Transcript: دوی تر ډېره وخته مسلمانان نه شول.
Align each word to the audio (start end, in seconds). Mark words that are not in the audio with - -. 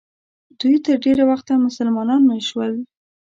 دوی 0.59 0.75
تر 0.85 0.95
ډېره 1.05 1.23
وخته 1.31 1.53
مسلمانان 1.67 2.21
نه 2.29 2.37
شول. 2.47 2.73